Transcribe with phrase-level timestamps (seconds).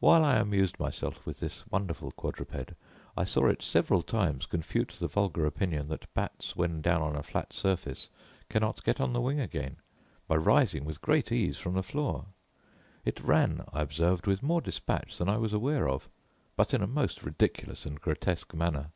[0.00, 2.74] While I amused myself with this wonderful quadruped,
[3.16, 7.22] I saw it several times confute the vulgar opinion, that bats when down on a
[7.22, 8.10] flat surface
[8.50, 9.78] cannot get on the wing again,
[10.28, 12.26] by rising with great ease from the floor.
[13.06, 16.06] It ran, I observed, with more dispatch than I was aware of;
[16.54, 18.90] but in a most ridiculous and grotesque manner.